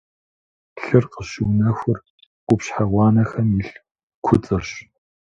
[0.83, 1.99] Лъыр къыщыунэхур
[2.45, 3.75] къупщхьэ гъуанэхэм илъ
[4.25, 4.71] куцӏырщ.